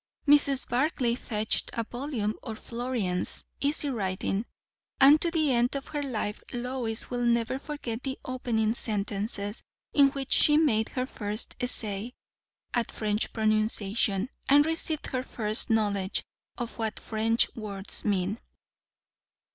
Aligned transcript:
Mrs. 0.27 0.67
Barclay 0.67 1.13
fetched 1.13 1.69
a 1.77 1.83
volume 1.83 2.33
of 2.41 2.57
Florian's 2.57 3.43
"Easy 3.59 3.91
Writing"; 3.91 4.45
and 4.99 5.21
to 5.21 5.29
the 5.29 5.53
end 5.53 5.75
of 5.75 5.89
her 5.89 6.01
life 6.01 6.41
Lois 6.51 7.11
will 7.11 7.21
never 7.23 7.59
forget 7.59 8.01
the 8.01 8.17
opening 8.25 8.73
sentences 8.73 9.61
in 9.93 10.09
which 10.09 10.33
she 10.33 10.57
made 10.57 10.89
her 10.89 11.05
first 11.05 11.55
essay 11.61 12.15
at 12.73 12.91
French 12.91 13.31
pronunciation, 13.31 14.27
and 14.49 14.65
received 14.65 15.05
her 15.05 15.21
first 15.21 15.69
knowledge 15.69 16.23
of 16.57 16.79
what 16.79 16.99
French 16.99 17.47
words 17.55 18.03
mean. 18.03 18.39